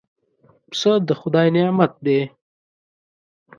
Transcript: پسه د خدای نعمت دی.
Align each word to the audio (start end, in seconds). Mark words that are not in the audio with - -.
پسه 0.69 0.91
د 1.07 1.09
خدای 1.21 1.47
نعمت 1.55 1.91
دی. 2.05 2.19